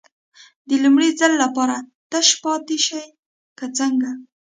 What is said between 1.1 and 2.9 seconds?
ځل لپاره تش پاتې